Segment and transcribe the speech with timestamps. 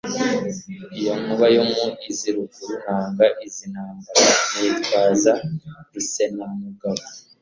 [0.99, 1.83] iyo nkuba yo mu
[2.17, 4.23] z'i Ruguru nanga izi ntambara
[4.57, 5.33] nitwaza
[5.93, 7.01] Rusenamugabo